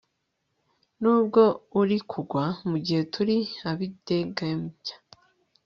[1.01, 1.41] nubwo
[1.79, 3.37] uri kugwa, mugihe turi
[3.69, 4.95] abidegemvya